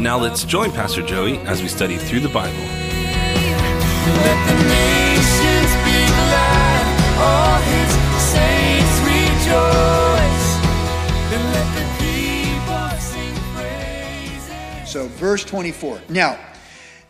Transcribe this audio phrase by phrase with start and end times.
[0.00, 2.56] Now let's join Pastor Joey as we study through the Bible.
[2.56, 6.84] Let the nations be glad.
[7.20, 7.92] All his
[8.32, 10.48] saints rejoice.
[11.34, 14.90] And let the people sing praises.
[14.90, 16.00] So, verse 24.
[16.08, 16.38] Now,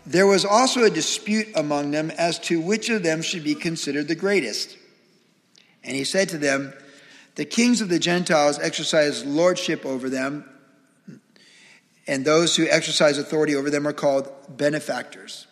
[0.05, 4.09] there was also a dispute among them as to which of them should be considered
[4.09, 4.77] the greatest.
[5.85, 6.73] And he said to them,
[7.37, 10.45] The kings of the Gentiles exercise lordship over them,
[12.11, 15.47] and those who exercise authority over them are called benefactors.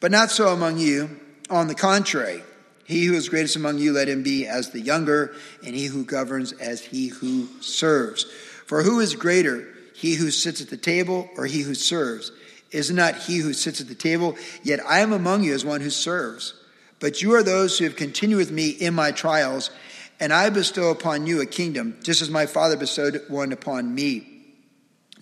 [0.00, 1.20] But not so among you.
[1.50, 2.42] On the contrary,
[2.86, 6.04] he who is greatest among you, let him be as the younger, and he who
[6.04, 8.24] governs as he who serves.
[8.64, 12.32] For who is greater, he who sits at the table or he who serves?
[12.70, 14.36] Is not he who sits at the table?
[14.62, 16.54] Yet I am among you as one who serves.
[16.98, 19.70] But you are those who have continued with me in my trials,
[20.18, 24.29] and I bestow upon you a kingdom, just as my Father bestowed one upon me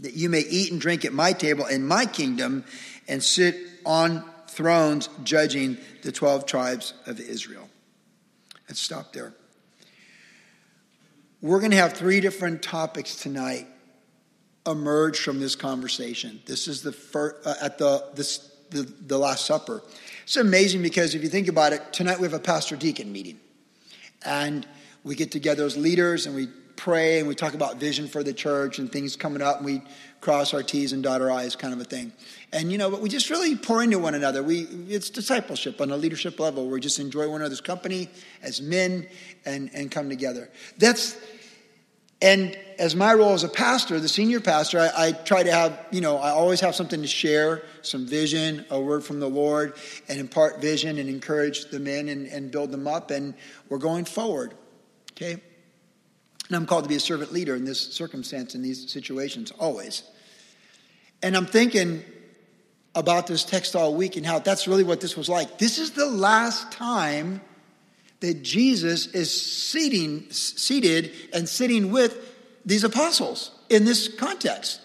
[0.00, 2.64] that you may eat and drink at my table in my kingdom
[3.06, 7.68] and sit on thrones judging the 12 tribes of Israel.
[8.68, 9.34] Let's stop there.
[11.40, 13.66] We're going to have three different topics tonight
[14.66, 16.40] emerge from this conversation.
[16.46, 18.38] This is the first, uh, at the, this,
[18.70, 19.82] the, the Last Supper.
[20.24, 23.38] It's amazing because if you think about it, tonight we have a pastor deacon meeting.
[24.24, 24.66] And
[25.04, 28.32] we get together as leaders and we pray and we talk about vision for the
[28.32, 29.82] church and things coming up and we
[30.20, 32.12] cross our T's and dot our I's kind of a thing.
[32.52, 34.42] And you know, but we just really pour into one another.
[34.42, 36.68] We it's discipleship on a leadership level.
[36.68, 38.08] We just enjoy one another's company
[38.42, 39.06] as men
[39.44, 40.48] and, and come together.
[40.78, 41.18] That's
[42.20, 45.86] and as my role as a pastor, the senior pastor, I, I, try to have,
[45.92, 49.74] you know, I always have something to share, some vision, a word from the Lord,
[50.08, 53.12] and impart vision and encourage the men and, and build them up.
[53.12, 53.34] And
[53.68, 54.54] we're going forward.
[55.12, 55.40] Okay?
[56.48, 60.02] And I'm called to be a servant leader in this circumstance, in these situations, always.
[61.22, 62.02] And I'm thinking
[62.94, 65.58] about this text all week and how that's really what this was like.
[65.58, 67.40] This is the last time
[68.20, 72.16] that Jesus is seating, seated and sitting with
[72.64, 74.80] these apostles in this context.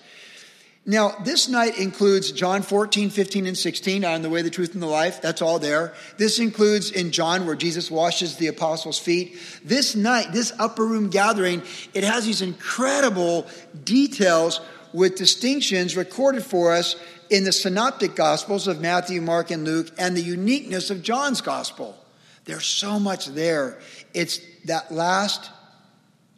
[0.85, 4.83] Now, this night includes John 14, 15, and 16 on the way, the truth, and
[4.83, 5.21] the life.
[5.21, 5.93] That's all there.
[6.17, 9.37] This includes in John where Jesus washes the apostles' feet.
[9.63, 11.61] This night, this upper room gathering,
[11.93, 13.47] it has these incredible
[13.85, 14.59] details
[14.91, 16.97] with distinctions recorded for us
[17.29, 21.97] in the synoptic gospels of Matthew, Mark, and Luke, and the uniqueness of John's gospel.
[22.43, 23.79] There's so much there.
[24.13, 25.49] It's that last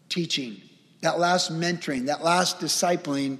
[0.08, 0.62] teaching,
[1.02, 3.40] that last mentoring, that last discipling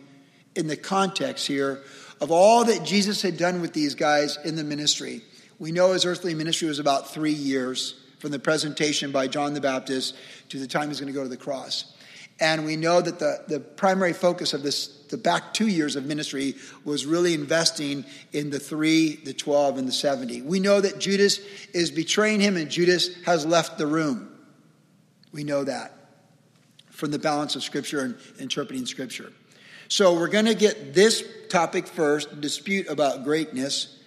[0.56, 1.82] in the context here
[2.22, 5.22] of all that Jesus had done with these guys in the ministry.
[5.60, 9.62] We know his earthly ministry was about three years from the presentation by John the
[9.62, 10.16] Baptist
[10.50, 11.94] to the time he's going to go to the cross.
[12.40, 16.06] And we know that the, the primary focus of this, the back two years of
[16.06, 20.42] ministry, was really investing in the three, the 12, and the 70.
[20.42, 21.40] We know that Judas
[21.74, 24.30] is betraying him and Judas has left the room.
[25.32, 25.94] We know that
[26.90, 29.32] from the balance of Scripture and interpreting Scripture.
[29.88, 33.98] So we're going to get this topic first dispute about greatness.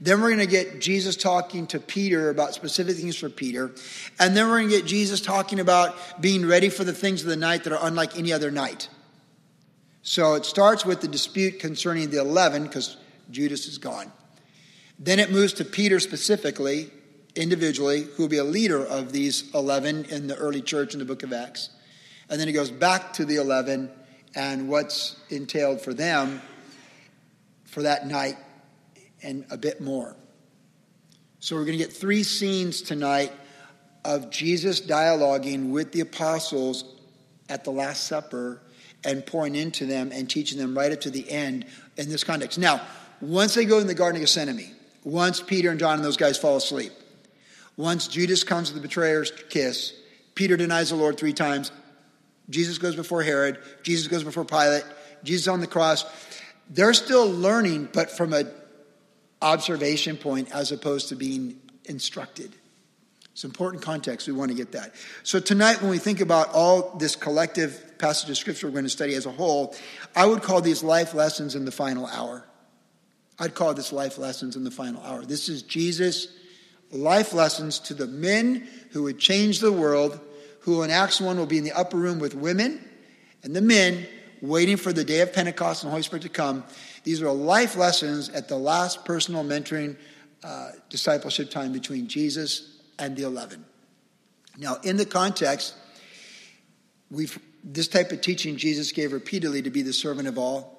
[0.00, 3.72] Then we're going to get Jesus talking to Peter about specific things for Peter.
[4.18, 7.28] And then we're going to get Jesus talking about being ready for the things of
[7.28, 8.88] the night that are unlike any other night.
[10.02, 12.96] So it starts with the dispute concerning the 11 because
[13.30, 14.12] Judas is gone.
[14.98, 16.90] Then it moves to Peter specifically,
[17.36, 21.04] individually, who will be a leader of these 11 in the early church in the
[21.04, 21.70] book of Acts.
[22.28, 23.90] And then it goes back to the 11
[24.38, 26.40] and what's entailed for them
[27.64, 28.36] for that night
[29.20, 30.14] and a bit more.
[31.40, 33.32] So we're going to get three scenes tonight
[34.04, 36.84] of Jesus dialoguing with the apostles
[37.48, 38.62] at the Last Supper
[39.04, 42.58] and pouring into them and teaching them right up to the end in this context.
[42.58, 42.80] Now,
[43.20, 46.38] once they go in the Garden of Gethsemane, once Peter and John and those guys
[46.38, 46.92] fall asleep,
[47.76, 49.94] once Judas comes to the betrayer's kiss,
[50.36, 51.72] Peter denies the Lord three times,
[52.50, 54.84] Jesus goes before Herod, Jesus goes before Pilate,
[55.24, 56.04] Jesus on the cross.
[56.70, 58.50] They're still learning, but from an
[59.40, 62.52] observation point as opposed to being instructed.
[63.32, 64.26] It's important context.
[64.26, 64.94] We want to get that.
[65.22, 68.90] So, tonight, when we think about all this collective passage of scripture we're going to
[68.90, 69.76] study as a whole,
[70.16, 72.44] I would call these life lessons in the final hour.
[73.38, 75.24] I'd call this life lessons in the final hour.
[75.24, 76.26] This is Jesus'
[76.90, 80.18] life lessons to the men who would change the world,
[80.60, 82.84] who in Acts 1 will be in the upper room with women
[83.42, 84.06] and the men
[84.40, 86.64] waiting for the day of Pentecost and the Holy Spirit to come.
[87.04, 89.96] These are life lessons at the last personal mentoring
[90.44, 93.64] uh, discipleship time between Jesus and the 11.
[94.56, 95.74] Now, in the context,
[97.10, 100.78] we've, this type of teaching Jesus gave repeatedly to be the servant of all.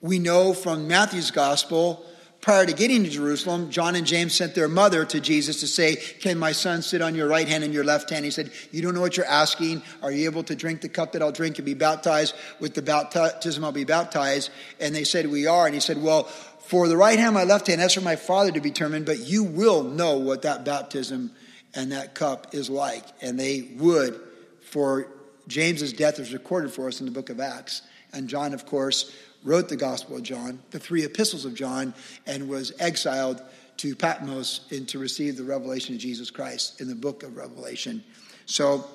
[0.00, 2.04] We know from Matthew's gospel,
[2.44, 5.96] prior to getting to Jerusalem, John and James sent their mother to Jesus to say,
[5.96, 8.22] Can my son sit on your right hand and your left hand?
[8.22, 9.82] He said, You don't know what you're asking.
[10.02, 12.82] Are you able to drink the cup that I'll drink and be baptized with the
[12.82, 14.50] baptism I'll be baptized?
[14.78, 15.64] And they said, We are.
[15.64, 18.52] And he said, Well, for the right hand, my left hand, that's for my Father
[18.52, 21.30] to determine, but you will know what that baptism
[21.74, 23.04] and that cup is like.
[23.22, 24.20] And they would,
[24.60, 25.08] for
[25.48, 27.80] James's death is recorded for us in the book of Acts.
[28.12, 29.10] And John, of course,
[29.44, 31.94] wrote the Gospel of John, the three epistles of John,
[32.26, 33.42] and was exiled
[33.76, 38.02] to Patmos and to receive the revelation of Jesus Christ in the book of Revelation.
[38.46, 38.86] So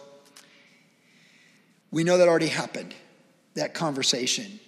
[1.91, 2.93] we know that already happened,
[3.55, 4.59] that conversation.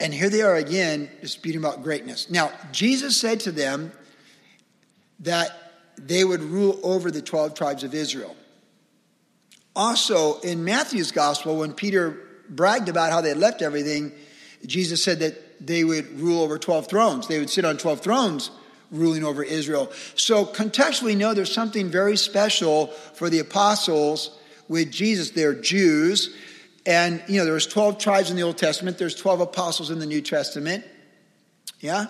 [0.00, 2.30] And here they are again disputing about greatness.
[2.30, 3.92] Now, Jesus said to them
[5.20, 5.50] that
[5.96, 8.36] they would rule over the 12 tribes of Israel.
[9.76, 14.12] Also, in Matthew's gospel, when Peter bragged about how they had left everything,
[14.66, 17.28] Jesus said that they would rule over 12 thrones.
[17.28, 18.50] They would sit on 12 thrones
[18.90, 19.90] ruling over Israel.
[20.14, 24.36] So, contextually, know there's something very special for the apostles
[24.68, 25.30] with Jesus.
[25.30, 26.34] They're Jews.
[26.86, 30.06] And, you know, there's 12 tribes in the Old Testament, there's 12 apostles in the
[30.06, 30.84] New Testament.
[31.80, 32.06] Yeah?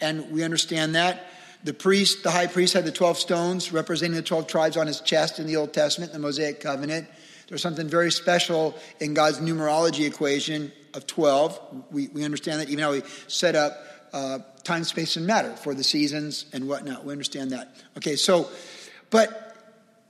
[0.00, 1.26] And we understand that.
[1.64, 5.00] The priest, the high priest, had the 12 stones representing the 12 tribes on his
[5.00, 7.08] chest in the Old Testament, the Mosaic covenant.
[7.48, 11.84] There's something very special in God's numerology equation of 12.
[11.90, 13.76] We, we understand that even how we set up
[14.12, 17.04] uh, time, space, and matter for the seasons and whatnot.
[17.04, 17.74] We understand that.
[17.98, 18.48] Okay, so,
[19.10, 19.56] but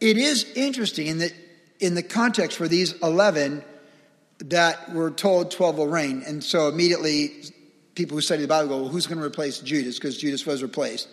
[0.00, 1.32] it is interesting in that
[1.80, 3.62] in the context for these 11,
[4.38, 6.22] that we're told 12 will reign.
[6.26, 7.32] And so immediately,
[7.94, 9.96] people who study the Bible go, well, who's going to replace Judas?
[9.98, 11.08] Because Judas was replaced.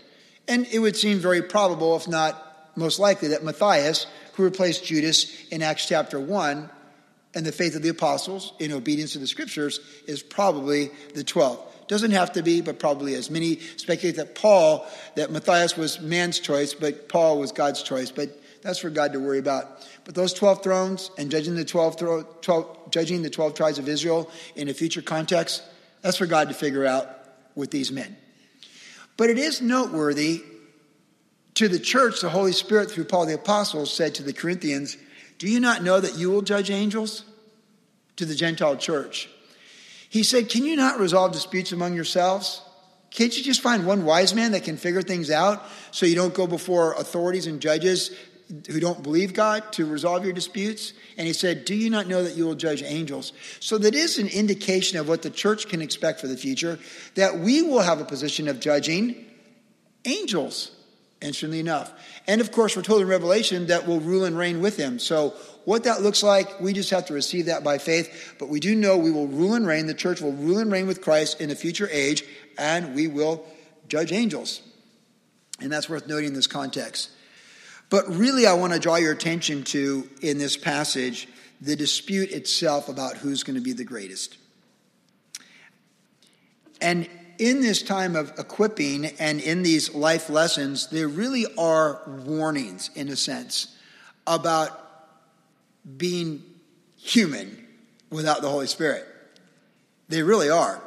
[0.48, 5.48] And it would seem very probable, if not most likely, that Matthias, who replaced Judas
[5.50, 6.70] in Acts chapter 1,
[7.36, 11.60] and the faith of the apostles in obedience to the scriptures is probably the 12.
[11.88, 13.30] Doesn't have to be, but probably is.
[13.30, 14.86] Many speculate that Paul,
[15.16, 18.12] that Matthias was man's choice, but Paul was God's choice.
[18.12, 18.30] But
[18.62, 19.86] that's for God to worry about.
[20.06, 24.32] But those 12 thrones and judging the 12, 12, judging the 12 tribes of Israel
[24.56, 25.62] in a future context,
[26.02, 27.10] that's for God to figure out
[27.56, 28.16] with these men.
[29.18, 30.44] But it is noteworthy
[31.56, 34.98] to the church, the Holy Spirit, through Paul the Apostle, said to the Corinthians,
[35.44, 37.26] Do you not know that you will judge angels?
[38.16, 39.28] To the Gentile church.
[40.08, 42.62] He said, Can you not resolve disputes among yourselves?
[43.12, 45.62] Can't you just find one wise man that can figure things out
[45.92, 48.16] so you don't go before authorities and judges
[48.70, 50.94] who don't believe God to resolve your disputes?
[51.18, 53.34] And he said, Do you not know that you will judge angels?
[53.60, 56.80] So that is an indication of what the church can expect for the future,
[57.16, 59.26] that we will have a position of judging
[60.06, 60.72] angels,
[61.24, 61.92] interestingly enough.
[62.28, 65.00] And of course, we're told in Revelation that we'll rule and reign with him.
[65.00, 65.34] So
[65.66, 68.36] what that looks like, we just have to receive that by faith.
[68.38, 70.88] But we do know we will rule and reign, the church will rule and reign
[70.88, 72.24] with Christ in a future age,
[72.58, 73.46] and we will
[73.88, 74.62] judge angels.
[75.60, 77.10] And that's worth noting in this context.
[77.90, 81.28] But really, I want to draw your attention to, in this passage,
[81.62, 84.38] the dispute itself about who's going to be the greatest.
[86.82, 87.08] And
[87.40, 93.10] in this time of equipping and in these life lessons, there really are warnings, in
[93.10, 93.76] a sense,
[94.28, 94.80] about
[95.98, 96.44] being
[96.98, 97.66] human
[98.10, 99.06] without the Holy Spirit.
[100.10, 100.82] They really are.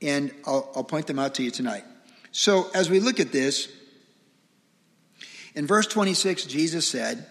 [0.00, 1.84] And I'll, I'll point them out to you tonight.
[2.32, 3.68] So, as we look at this,
[5.54, 7.26] in verse 26, Jesus said,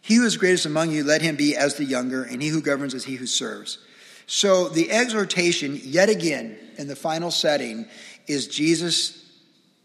[0.00, 2.60] He who is greatest among you, let him be as the younger, and he who
[2.60, 3.78] governs as he who serves.
[4.26, 7.86] So the exhortation, yet again, in the final setting,
[8.26, 9.24] is Jesus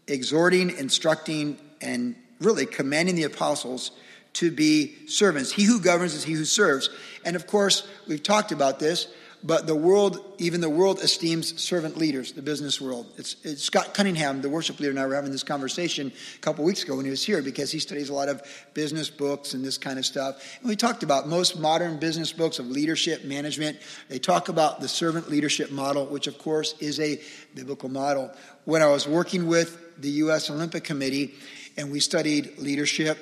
[0.06, 3.92] exhorting, instructing, and really commanding the apostles
[4.34, 5.52] to be servants.
[5.52, 6.90] He who governs is he who serves.
[7.24, 9.06] And of course, we've talked about this
[9.44, 13.06] but the world, even the world, esteems servant leaders, the business world.
[13.16, 16.64] It's, it's, Scott Cunningham, the worship leader, and I were having this conversation a couple
[16.64, 19.64] weeks ago when he was here because he studies a lot of business books and
[19.64, 20.58] this kind of stuff.
[20.60, 23.78] And we talked about most modern business books of leadership management.
[24.08, 27.20] They talk about the servant leadership model, which of course is a
[27.54, 28.30] biblical model.
[28.64, 30.50] When I was working with the U.S.
[30.50, 31.34] Olympic Committee
[31.76, 33.18] and we studied leadership,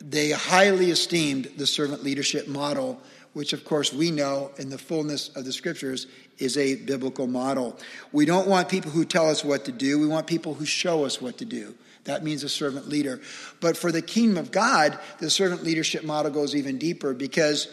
[0.00, 3.00] they highly esteemed the servant leadership model
[3.32, 6.06] which of course we know in the fullness of the scriptures
[6.38, 7.78] is a biblical model.
[8.12, 11.04] We don't want people who tell us what to do, we want people who show
[11.04, 11.74] us what to do.
[12.04, 13.20] That means a servant leader.
[13.60, 17.68] But for the kingdom of God, the servant leadership model goes even deeper because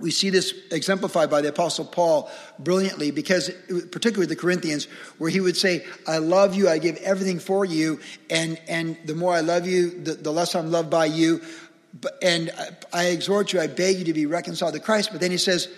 [0.00, 3.50] we see this exemplified by the Apostle Paul brilliantly, because
[3.90, 4.86] particularly the Corinthians,
[5.18, 9.14] where he would say, I love you, I give everything for you, and, and the
[9.14, 11.42] more I love you, the, the less I'm loved by you.
[12.22, 12.50] And
[12.92, 15.10] I exhort you, I beg you to be reconciled to Christ.
[15.12, 15.68] But then he says,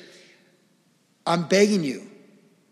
[1.27, 2.11] I'm begging you.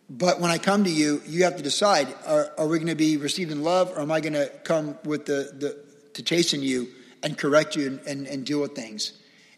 [0.08, 2.96] But when I come to you, you have to decide are, are we going to
[2.96, 6.62] be received in love or am I going to come with the, the to chasten
[6.62, 6.88] you
[7.22, 9.12] and correct you and, and, and deal with things?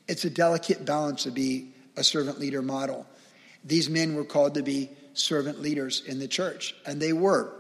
[0.09, 3.07] It's a delicate balance to be a servant leader model.
[3.65, 7.55] These men were called to be servant leaders in the church, and they were.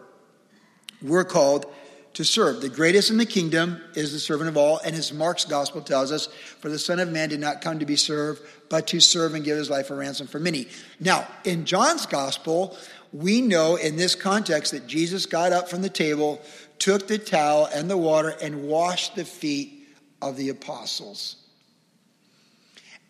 [1.01, 1.73] We're called
[2.15, 2.61] to serve.
[2.61, 6.13] The greatest in the kingdom is the servant of all, and as Mark's gospel tells
[6.13, 9.35] us, for the Son of Man did not come to be served, but to serve
[9.35, 10.69] and give his life a ransom for many.
[11.01, 12.77] Now, in John's gospel,
[13.13, 16.41] we know in this context that Jesus got up from the table,
[16.79, 19.89] took the towel and the water, and washed the feet
[20.21, 21.37] of the apostles.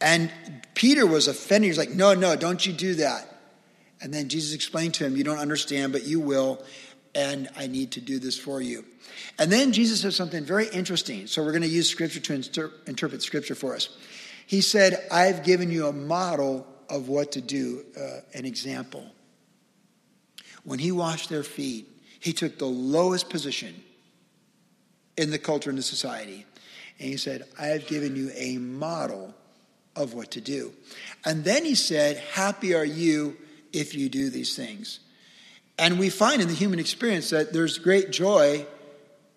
[0.00, 0.32] And
[0.74, 1.68] Peter was offended.
[1.68, 3.28] He's like, No, no, don't you do that.
[4.00, 6.60] And then Jesus explained to him, You don't understand, but you will
[7.14, 8.84] and I need to do this for you.
[9.38, 11.26] And then Jesus says something very interesting.
[11.26, 13.88] So we're going to use scripture to inter- interpret scripture for us.
[14.46, 19.06] He said, I've given you a model of what to do, uh, an example.
[20.64, 21.88] When he washed their feet,
[22.20, 23.82] he took the lowest position
[25.16, 26.46] in the culture and the society.
[26.98, 29.34] And he said, I have given you a model
[29.96, 30.72] of what to do.
[31.24, 33.36] And then he said, Happy are you
[33.72, 35.00] if you do these things.
[35.78, 38.66] And we find in the human experience that there's great joy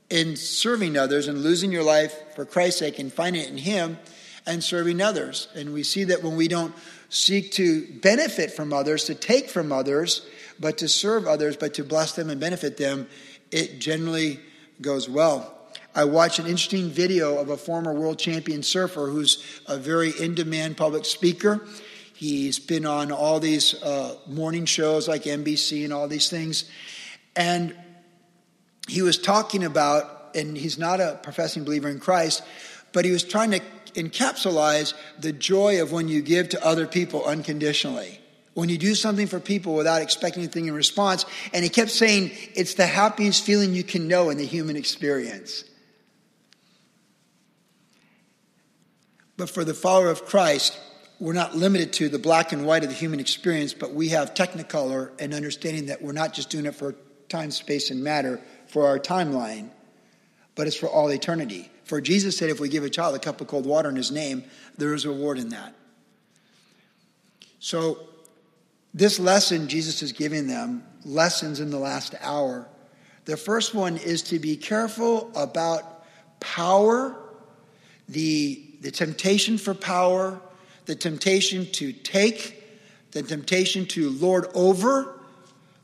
[0.09, 3.97] in serving others and losing your life for Christ's sake and finding it in Him
[4.45, 5.47] and serving others.
[5.55, 6.73] And we see that when we don't
[7.09, 10.27] seek to benefit from others, to take from others,
[10.59, 13.07] but to serve others, but to bless them and benefit them,
[13.51, 14.39] it generally
[14.81, 15.51] goes well.
[15.93, 20.35] I watched an interesting video of a former world champion surfer who's a very in
[20.35, 21.65] demand public speaker.
[22.15, 26.63] He's been on all these uh, morning shows like NBC and all these things.
[27.35, 27.75] And
[28.87, 32.41] he was talking about, and he's not a professing believer in Christ,
[32.93, 33.59] but he was trying to
[33.95, 38.21] encapsulize the joy of when you give to other people unconditionally.
[38.53, 41.25] When you do something for people without expecting anything in response.
[41.53, 45.65] And he kept saying, it's the happiest feeling you can know in the human experience.
[49.35, 50.79] But for the follower of Christ,
[51.19, 54.33] we're not limited to the black and white of the human experience, but we have
[54.33, 56.95] technicolor and understanding that we're not just doing it for
[57.29, 59.69] time, space, and matter for our timeline,
[60.55, 61.69] but it's for all eternity.
[61.85, 64.11] For Jesus said, if we give a child a cup of cold water in his
[64.11, 64.43] name,
[64.77, 65.73] there is reward in that.
[67.59, 67.99] So,
[68.93, 72.67] this lesson Jesus is giving them, lessons in the last hour.
[73.25, 76.05] The first one is to be careful about
[76.39, 77.15] power,
[78.07, 80.39] the, the temptation for power,
[80.85, 82.63] the temptation to take,
[83.11, 85.19] the temptation to lord over,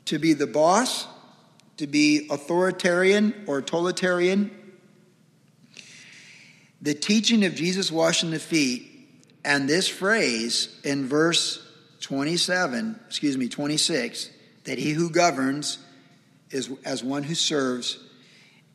[0.06, 1.08] to be the boss,
[1.78, 4.52] to be authoritarian or totalitarian.
[6.82, 8.88] The teaching of Jesus washing the feet
[9.44, 11.68] and this phrase in verse
[12.02, 14.30] 27, excuse me, 26,
[14.66, 15.80] that he who governs
[16.50, 17.98] is as one who serves,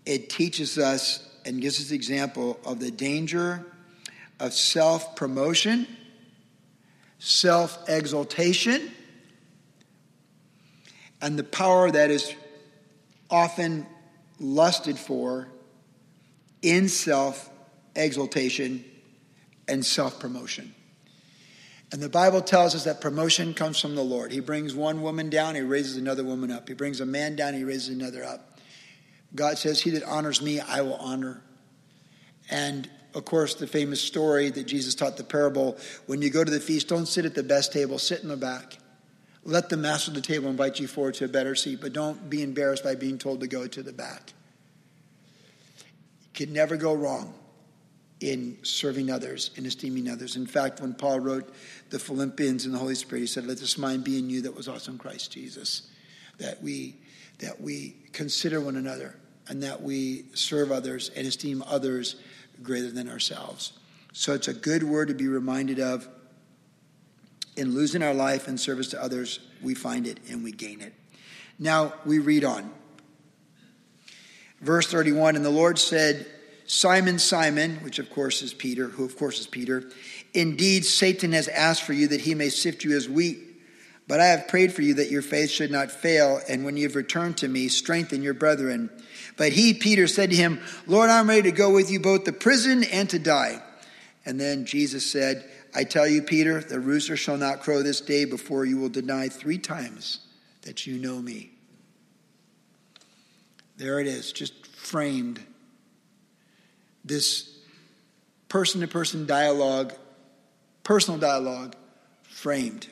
[0.04, 3.64] it teaches us and gives us the example of the danger
[4.40, 5.86] of self promotion
[7.18, 8.90] self exaltation,
[11.20, 12.34] and the power that is
[13.30, 13.86] often
[14.38, 15.48] lusted for
[16.62, 17.50] in self
[17.94, 18.84] exaltation
[19.68, 20.74] and self promotion.
[21.92, 24.32] And the Bible tells us that promotion comes from the Lord.
[24.32, 26.68] He brings one woman down, he raises another woman up.
[26.68, 28.58] He brings a man down, he raises another up.
[29.34, 31.42] God says, He that honors me, I will honor.
[32.50, 36.50] And of course, the famous story that Jesus taught the parable when you go to
[36.50, 38.76] the feast, don't sit at the best table, sit in the back.
[39.42, 42.28] Let the master of the table invite you forward to a better seat, but don't
[42.28, 44.34] be embarrassed by being told to go to the back.
[45.78, 47.32] You can never go wrong
[48.20, 50.36] in serving others, in esteeming others.
[50.36, 51.54] In fact, when Paul wrote
[51.88, 54.54] the Philippians in the Holy Spirit, he said, Let this mind be in you that
[54.54, 55.88] was also in Christ Jesus.
[56.36, 56.96] That we
[57.38, 59.14] that we consider one another
[59.48, 62.16] and that we serve others and esteem others
[62.62, 63.72] greater than ourselves.
[64.12, 66.08] So it's a good word to be reminded of.
[67.56, 70.92] In losing our life in service to others, we find it and we gain it.
[71.58, 72.70] Now we read on.
[74.60, 76.26] Verse 31 And the Lord said
[76.66, 79.90] Simon, Simon, which of course is Peter, who of course is Peter,
[80.34, 83.45] indeed Satan has asked for you that he may sift you as wheat.
[84.08, 86.84] But I have prayed for you that your faith should not fail, and when you
[86.84, 88.90] have returned to me, strengthen your brethren.
[89.36, 92.32] But he, Peter, said to him, Lord, I'm ready to go with you both to
[92.32, 93.62] prison and to die.
[94.24, 98.24] And then Jesus said, I tell you, Peter, the rooster shall not crow this day
[98.24, 100.20] before you will deny three times
[100.62, 101.50] that you know me.
[103.76, 105.40] There it is, just framed.
[107.04, 107.58] This
[108.48, 109.92] person to person dialogue,
[110.82, 111.74] personal dialogue,
[112.22, 112.86] framed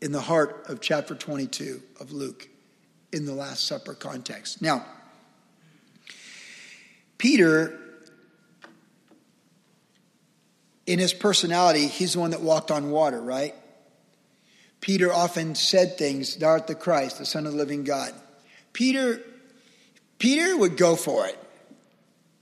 [0.00, 2.48] in the heart of chapter 22 of Luke
[3.12, 4.60] in the Last Supper context.
[4.60, 4.84] Now,
[7.18, 7.78] Peter,
[10.86, 13.54] in his personality, he's the one that walked on water, right?
[14.80, 18.12] Peter often said things, Thou art the Christ, the Son of the living God.
[18.72, 19.20] Peter,
[20.18, 21.38] Peter would go for it.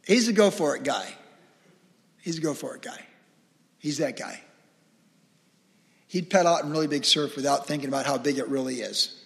[0.06, 1.06] He's a go for it guy.
[2.20, 3.00] He's a go for it guy.
[3.78, 4.40] He's that guy.
[6.14, 9.20] He'd pedal out in really big surf without thinking about how big it really is.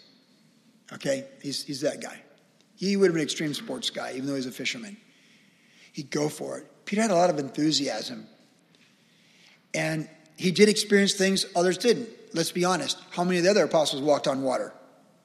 [0.90, 1.26] Okay?
[1.42, 2.18] He's, he's that guy.
[2.76, 4.96] He would have been an extreme sports guy, even though he's a fisherman.
[5.92, 6.66] He'd go for it.
[6.86, 8.26] Peter had a lot of enthusiasm.
[9.74, 12.08] And he did experience things others didn't.
[12.32, 12.96] Let's be honest.
[13.10, 14.72] How many of the other apostles walked on water?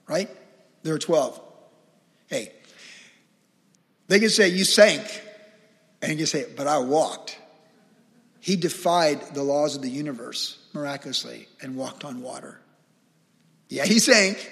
[0.05, 0.29] Right?
[0.81, 1.41] There were 12.
[2.27, 2.51] Hey,
[4.09, 5.05] they can say, You sank.
[6.01, 7.39] And you can say, But I walked.
[8.43, 12.59] He defied the laws of the universe miraculously and walked on water.
[13.69, 14.51] Yeah, he sank,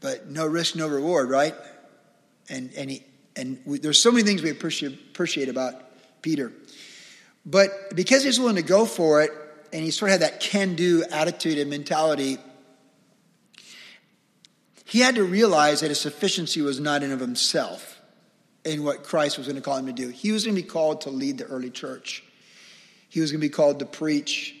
[0.00, 1.54] but no risk, no reward, right?
[2.50, 3.02] And, and, he,
[3.34, 5.72] and we, there's so many things we appreciate, about
[6.20, 6.52] Peter.
[7.46, 9.30] But because he's willing to go for it,
[9.72, 12.36] and he sort of had that can do attitude and mentality,
[14.84, 17.98] he had to realize that his sufficiency was not in of himself
[18.66, 20.08] in what Christ was going to call him to do.
[20.08, 22.22] He was going to be called to lead the early church.
[23.12, 24.56] He was going to be called to preach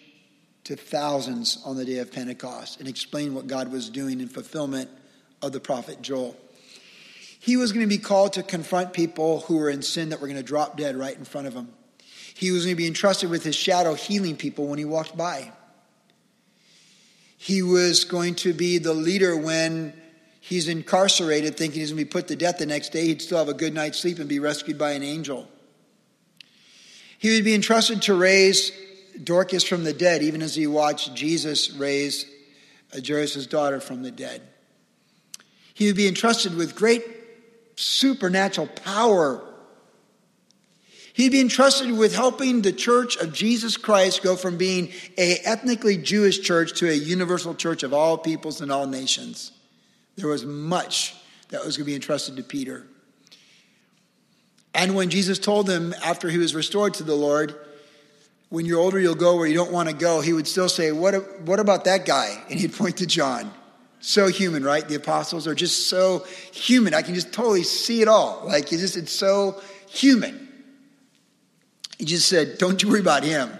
[0.64, 4.90] to thousands on the day of Pentecost and explain what God was doing in fulfillment
[5.40, 6.36] of the prophet Joel.
[7.40, 10.26] He was going to be called to confront people who were in sin that were
[10.26, 11.72] going to drop dead right in front of him.
[12.34, 15.50] He was going to be entrusted with his shadow healing people when he walked by.
[17.38, 19.94] He was going to be the leader when
[20.40, 23.06] he's incarcerated, thinking he's going to be put to death the next day.
[23.06, 25.48] He'd still have a good night's sleep and be rescued by an angel.
[27.22, 28.72] He would be entrusted to raise
[29.22, 32.26] Dorcas from the dead, even as he watched Jesus raise
[32.92, 34.42] Jairus' daughter from the dead.
[35.72, 37.04] He would be entrusted with great
[37.76, 39.40] supernatural power.
[41.12, 45.98] He'd be entrusted with helping the church of Jesus Christ go from being a ethnically
[45.98, 49.52] Jewish church to a universal church of all peoples and all nations.
[50.16, 51.14] There was much
[51.50, 52.84] that was going to be entrusted to Peter.
[54.82, 57.54] And when Jesus told him after he was restored to the Lord,
[58.48, 60.90] when you're older, you'll go where you don't want to go, he would still say,
[60.90, 62.42] What, what about that guy?
[62.50, 63.54] And he'd point to John.
[64.00, 64.86] So human, right?
[64.86, 66.94] The apostles are just so human.
[66.94, 68.42] I can just totally see it all.
[68.44, 70.48] Like, it's just, it's so human.
[71.98, 73.56] He just said, Don't you worry about him.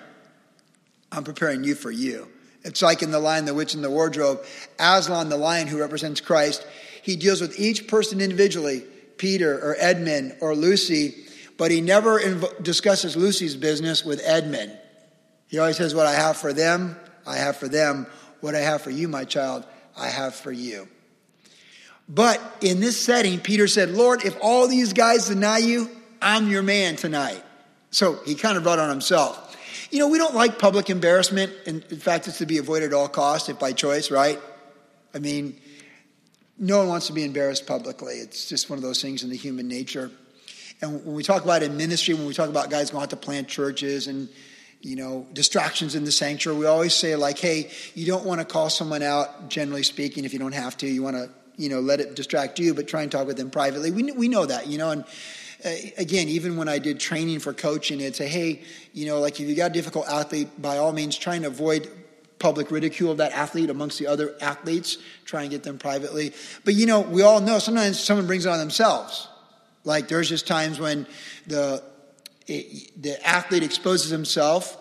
[1.12, 2.26] I'm preparing you for you.
[2.64, 4.44] It's like in the lion, the witch, and the wardrobe.
[4.80, 6.66] Aslan, the lion who represents Christ,
[7.00, 8.82] he deals with each person individually
[9.16, 11.24] Peter or Edmund or Lucy,
[11.58, 14.78] but he never inv- discusses Lucy's business with Edmund.
[15.48, 16.96] He always says, What I have for them,
[17.26, 18.06] I have for them.
[18.40, 19.64] What I have for you, my child,
[19.96, 20.88] I have for you.
[22.08, 25.88] But in this setting, Peter said, Lord, if all these guys deny you,
[26.20, 27.42] I'm your man tonight.
[27.90, 29.56] So he kind of brought on himself.
[29.90, 31.52] You know, we don't like public embarrassment.
[31.66, 34.40] In, in fact, it's to be avoided at all costs, if by choice, right?
[35.14, 35.60] I mean,
[36.58, 38.14] no one wants to be embarrassed publicly.
[38.14, 40.10] It's just one of those things in the human nature.
[40.80, 43.16] And when we talk about in ministry, when we talk about guys going out to
[43.16, 44.28] plant churches and
[44.82, 46.58] you know, distractions in the sanctuary.
[46.58, 50.32] We always say, like, hey, you don't want to call someone out, generally speaking, if
[50.32, 50.88] you don't have to.
[50.88, 53.50] You want to, you know, let it distract you, but try and talk with them
[53.50, 53.92] privately.
[53.92, 55.04] We, we know that, you know, and
[55.64, 58.62] uh, again, even when I did training for coaching, it'd say, hey,
[58.92, 61.88] you know, like if you got a difficult athlete, by all means, try and avoid
[62.42, 64.98] public ridicule of that athlete amongst the other athletes.
[65.24, 66.34] Try and get them privately.
[66.64, 69.28] But, you know, we all know sometimes someone brings it on themselves.
[69.84, 71.06] Like there's just times when
[71.46, 71.82] the
[72.46, 74.76] it, the athlete exposes himself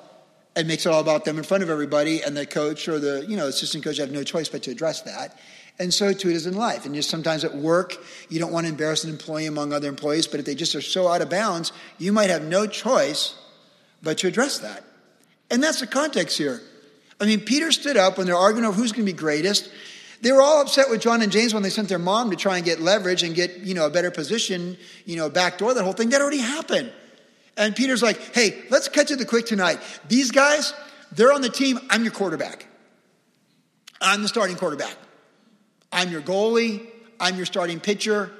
[0.55, 3.25] and makes it all about them in front of everybody, and the coach or the
[3.27, 5.39] you know assistant coach have no choice but to address that.
[5.79, 6.85] And so too it is in life.
[6.85, 7.97] And just sometimes at work,
[8.29, 10.81] you don't want to embarrass an employee among other employees, but if they just are
[10.81, 13.35] so out of bounds, you might have no choice
[14.03, 14.83] but to address that.
[15.49, 16.61] And that's the context here.
[17.21, 19.69] I mean, Peter stood up when they're arguing over who's going to be greatest.
[20.21, 22.57] They were all upset with John and James when they sent their mom to try
[22.57, 25.93] and get leverage and get, you know, a better position, you know, backdoor that whole
[25.93, 26.09] thing.
[26.09, 26.91] That already happened.
[27.57, 29.79] And Peter's like, hey, let's cut to the quick tonight.
[30.07, 30.73] These guys,
[31.11, 31.79] they're on the team.
[31.89, 32.65] I'm your quarterback.
[34.01, 34.95] I'm the starting quarterback.
[35.91, 36.87] I'm your goalie.
[37.19, 38.31] I'm your starting pitcher.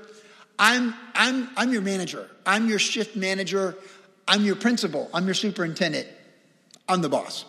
[0.58, 2.28] I'm, I'm, I'm your manager.
[2.48, 3.76] I'm your shift manager.
[4.28, 5.10] I'm your principal.
[5.14, 6.08] I'm your superintendent.
[6.88, 7.46] I'm the boss.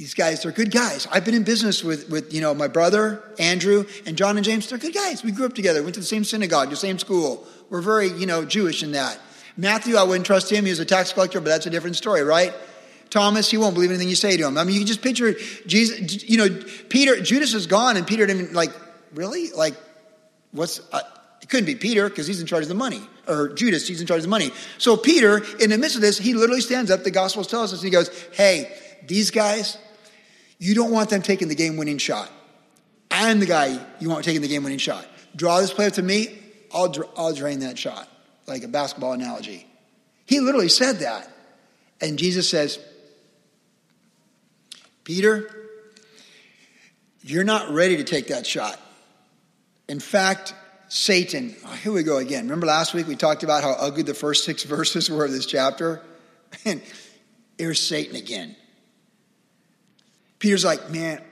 [0.00, 1.06] These guys, they're good guys.
[1.12, 4.66] I've been in business with, with, you know, my brother, Andrew, and John and James.
[4.66, 5.22] They're good guys.
[5.22, 7.46] We grew up together, went to the same synagogue, the same school.
[7.68, 9.20] We're very, you know, Jewish in that.
[9.58, 10.64] Matthew, I wouldn't trust him.
[10.64, 12.54] He was a tax collector, but that's a different story, right?
[13.10, 14.56] Thomas, he won't believe anything you say to him.
[14.56, 15.34] I mean, you can just picture
[15.66, 16.48] Jesus, you know,
[16.88, 18.70] Peter, Judas is gone, and Peter didn't like,
[19.12, 19.50] really?
[19.50, 19.74] Like,
[20.52, 21.02] what's, uh,
[21.42, 24.06] it couldn't be Peter because he's in charge of the money, or Judas, he's in
[24.06, 24.50] charge of the money.
[24.78, 27.72] So Peter, in the midst of this, he literally stands up, the Gospels tell us,
[27.72, 28.74] and he goes, hey,
[29.06, 29.76] these guys,
[30.60, 32.30] you don't want them taking the game winning shot.
[33.10, 35.04] I'm the guy you want taking the game winning shot.
[35.34, 36.38] Draw this player to me,
[36.72, 38.08] I'll, I'll drain that shot,
[38.46, 39.66] like a basketball analogy.
[40.26, 41.28] He literally said that.
[42.00, 42.78] And Jesus says,
[45.02, 45.50] Peter,
[47.22, 48.78] you're not ready to take that shot.
[49.88, 50.54] In fact,
[50.88, 52.44] Satan, oh, here we go again.
[52.44, 55.46] Remember last week we talked about how ugly the first six verses were of this
[55.46, 56.02] chapter?
[56.64, 56.82] And
[57.58, 58.56] here's Satan again.
[60.40, 61.22] Peter's like, man,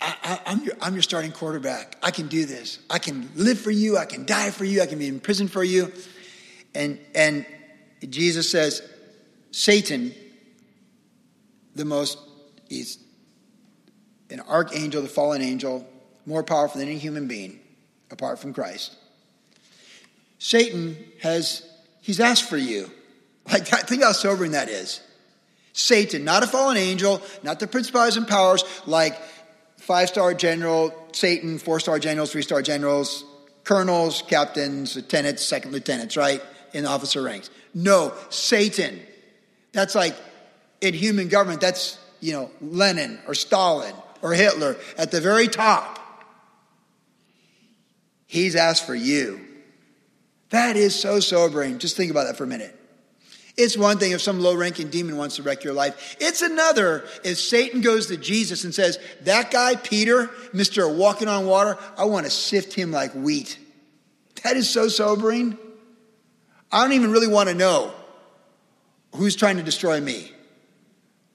[0.00, 1.96] I, am your, I'm your starting quarterback.
[2.02, 2.78] I can do this.
[2.88, 3.98] I can live for you.
[3.98, 4.80] I can die for you.
[4.80, 5.92] I can be in prison for you.
[6.74, 7.44] And, and
[8.08, 8.80] Jesus says,
[9.50, 10.14] Satan,
[11.74, 12.16] the most,
[12.68, 12.98] he's
[14.30, 15.86] an archangel, the fallen angel,
[16.24, 17.58] more powerful than any human being
[18.10, 18.96] apart from Christ.
[20.38, 21.68] Satan has,
[22.00, 22.90] he's asked for you.
[23.50, 25.00] Like, think how sobering that is.
[25.72, 29.16] Satan, not a fallen angel, not the principalities and powers, like
[29.78, 33.24] five star general, Satan, four star generals, three star generals,
[33.64, 36.42] colonels, captains, lieutenants, second lieutenants, right?
[36.72, 37.50] In officer ranks.
[37.74, 39.00] No, Satan.
[39.72, 40.16] That's like
[40.80, 45.98] in human government, that's, you know, Lenin or Stalin or Hitler at the very top.
[48.26, 49.40] He's asked for you.
[50.50, 51.78] That is so sobering.
[51.78, 52.76] Just think about that for a minute.
[53.62, 56.16] It's one thing if some low ranking demon wants to wreck your life.
[56.18, 60.92] It's another if Satan goes to Jesus and says, That guy, Peter, Mr.
[60.92, 63.58] Walking on Water, I want to sift him like wheat.
[64.42, 65.58] That is so sobering.
[66.72, 67.92] I don't even really want to know
[69.14, 70.32] who's trying to destroy me.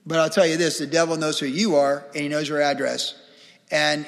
[0.06, 2.62] But I'll tell you this the devil knows who you are and he knows your
[2.62, 3.14] address.
[3.70, 4.06] And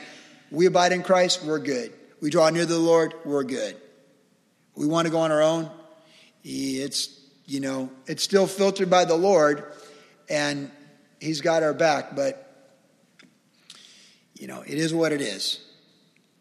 [0.49, 1.93] we abide in Christ, we're good.
[2.19, 3.77] We draw near to the Lord, we're good.
[4.75, 5.69] We want to go on our own.
[6.43, 7.16] It's,
[7.47, 9.63] you know, it's still filtered by the Lord
[10.29, 10.69] and
[11.19, 12.43] he's got our back, but,
[14.37, 15.63] you know, it is what it is.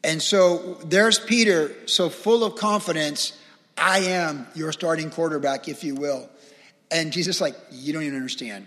[0.03, 3.39] And so there's Peter, so full of confidence.
[3.79, 6.29] I am your starting quarterback, if you will.
[6.91, 8.67] And Jesus, like, you don't even understand.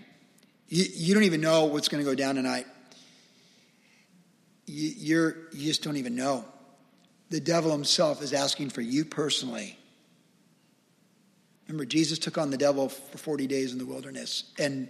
[0.68, 2.66] You, you don't even know what's going to go down tonight.
[4.66, 6.44] You, you're, you just don't even know.
[7.28, 9.78] The devil himself is asking for you personally.
[11.70, 14.88] Remember, Jesus took on the devil for 40 days in the wilderness and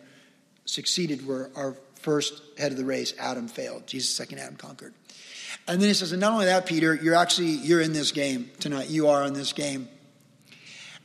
[0.65, 3.87] succeeded where our first head of the race, Adam, failed.
[3.87, 4.95] Jesus' second Adam conquered.
[5.69, 8.51] And then he says, and not only that, Peter, you're actually, you're in this game
[8.61, 8.89] tonight.
[8.89, 9.91] You are in this game.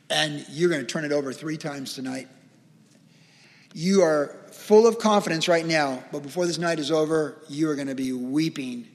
[0.10, 2.30] And you're going to turn it over three times tonight.
[3.74, 7.76] You are full of confidence right now, but before this night is over, you are
[7.76, 8.88] going to be weeping.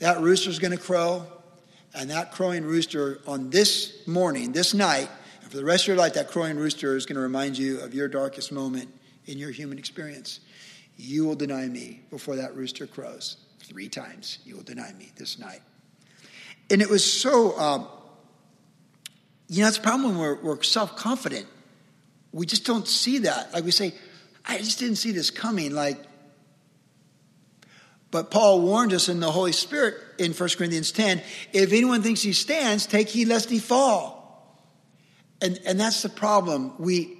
[0.00, 1.24] That rooster is going to crow,
[1.94, 5.08] and that crowing rooster on this morning, this night,
[5.46, 7.78] and for the rest of your life, that crowing rooster is going to remind you
[7.78, 8.92] of your darkest moment
[9.26, 10.40] in your human experience.
[10.96, 13.36] You will deny me before that rooster crows.
[13.60, 15.60] Three times you will deny me this night.
[16.68, 17.86] And it was so, um,
[19.46, 21.46] you know, it's a problem when we're, we're self confident
[22.32, 23.54] we just don't see that.
[23.54, 23.94] Like we say,
[24.44, 25.72] I just didn't see this coming.
[25.72, 25.96] Like,
[28.10, 32.20] but Paul warned us in the Holy Spirit in 1 Corinthians 10 if anyone thinks
[32.20, 34.15] he stands, take heed lest he fall.
[35.40, 36.72] And, and that's the problem.
[36.78, 37.18] We,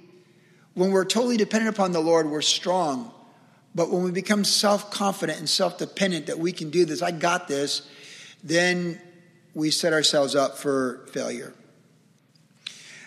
[0.73, 3.11] when we're totally dependent upon the Lord, we're strong.
[3.75, 7.11] But when we become self confident and self dependent that we can do this, I
[7.11, 7.87] got this,
[8.43, 8.99] then
[9.53, 11.53] we set ourselves up for failure.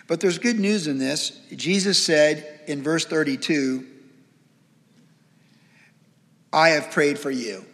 [0.07, 1.39] But there's good news in this.
[1.55, 3.87] Jesus said in verse 32,
[6.51, 7.65] I have prayed for you.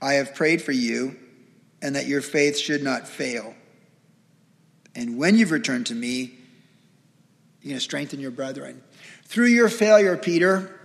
[0.00, 1.16] I have prayed for you,
[1.82, 3.54] and that your faith should not fail.
[5.00, 6.34] And when you've returned to me,
[7.62, 8.82] you're going to strengthen your brethren.
[9.24, 10.78] Through your failure, Peter,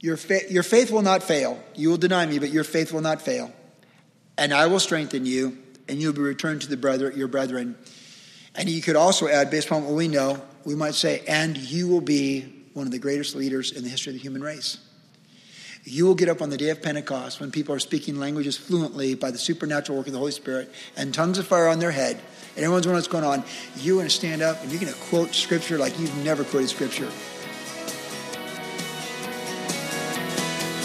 [0.00, 1.62] your, fa- your faith will not fail.
[1.74, 3.52] You will deny me, but your faith will not fail.
[4.38, 7.76] And I will strengthen you, and you'll be returned to the brother, your brethren.
[8.54, 11.88] And you could also add, based upon what we know, we might say, and you
[11.88, 12.40] will be
[12.72, 14.78] one of the greatest leaders in the history of the human race.
[15.88, 19.14] You will get up on the day of Pentecost when people are speaking languages fluently
[19.14, 22.16] by the supernatural work of the Holy Spirit and tongues of fire on their head,
[22.56, 23.44] and everyone's wondering what's going on.
[23.76, 26.70] You're going to stand up and you're going to quote scripture like you've never quoted
[26.70, 27.08] scripture.